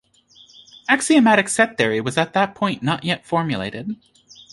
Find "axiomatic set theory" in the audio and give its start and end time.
0.89-2.01